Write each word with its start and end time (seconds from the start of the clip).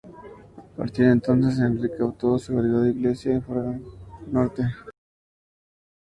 A 0.57 0.75
partir 0.75 1.05
de 1.05 1.11
entonces, 1.11 1.59
Enrique 1.59 2.01
obtuvo 2.01 2.39
seguridad 2.39 2.85
inglesa 2.85 3.29
en 3.29 3.35
la 3.35 3.41
frontera 3.43 3.79
norte. 4.31 4.63